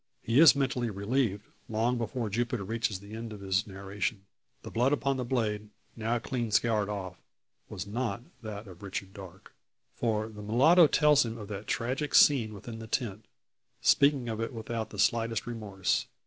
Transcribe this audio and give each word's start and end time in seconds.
He 0.23 0.39
is 0.39 0.55
mentally 0.55 0.89
relieved, 0.89 1.45
long 1.69 1.99
before 1.99 2.31
Jupiter 2.31 2.63
reaches 2.63 2.99
the 2.99 3.13
end 3.13 3.31
of 3.31 3.41
his 3.41 3.67
narration. 3.67 4.25
The 4.63 4.71
blood 4.71 4.93
upon 4.93 5.17
the 5.17 5.23
blade, 5.23 5.69
now 5.95 6.17
clean 6.17 6.49
scoured 6.49 6.89
off, 6.89 7.21
was 7.69 7.85
not 7.85 8.23
that 8.41 8.67
of 8.67 8.81
Richard 8.81 9.13
Darke. 9.13 9.53
For 9.93 10.27
the 10.27 10.41
mulatto 10.41 10.87
tells 10.87 11.23
him 11.23 11.37
of 11.37 11.49
that 11.49 11.67
tragical 11.67 12.15
scene 12.15 12.51
within 12.55 12.79
the 12.79 12.87
tent, 12.87 13.25
speaking 13.83 14.27
of 14.27 14.41
it 14.41 14.53
without 14.55 14.89
the 14.89 14.97
slightest 14.97 15.45
remorse. 15.45 16.07